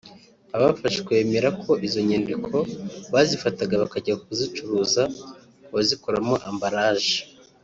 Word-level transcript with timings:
Abafashwe 0.55 1.11
bemera 1.17 1.49
ko 1.61 1.71
izo 1.87 1.99
nyandiko 2.09 2.55
bazifataga 3.13 3.73
bakajya 3.83 4.13
kuzicuruza 4.23 5.01
ku 5.65 5.69
bazikoramo 5.75 6.35
ambalaje 6.49 7.15